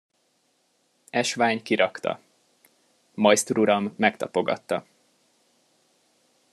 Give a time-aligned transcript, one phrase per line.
[1.09, 2.19] Esvány kirakta.
[3.13, 4.85] Majsztruram megtapogatta.